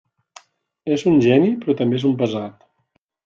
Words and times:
És 0.95 1.03
un 1.11 1.19
geni, 1.25 1.51
però 1.65 1.77
també 1.83 1.99
és 2.01 2.07
un 2.13 2.17
pesat. 2.23 2.67